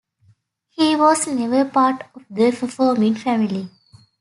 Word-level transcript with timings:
He 0.69 0.95
was 0.95 1.27
never 1.27 1.63
part 1.63 2.07
of 2.15 2.23
the 2.27 2.49
performing 2.51 3.13
family. 3.13 3.69